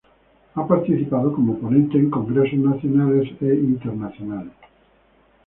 Ha 0.55 0.67
participado 0.67 1.31
como 1.31 1.59
ponente 1.59 1.99
en 1.99 2.09
congresos 2.09 2.57
nacionales 2.57 3.29
e 3.39 3.53
internacionales. 3.53 4.53